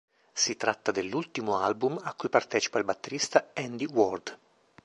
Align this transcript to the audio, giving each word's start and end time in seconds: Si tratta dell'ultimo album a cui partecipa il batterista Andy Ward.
Si 0.33 0.55
tratta 0.57 0.91
dell'ultimo 0.91 1.59
album 1.59 1.95
a 2.01 2.15
cui 2.15 2.27
partecipa 2.27 2.79
il 2.79 2.85
batterista 2.85 3.51
Andy 3.53 3.85
Ward. 3.85 4.35